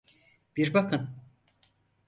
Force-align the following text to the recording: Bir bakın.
Bir 0.57 0.73
bakın. 0.73 1.09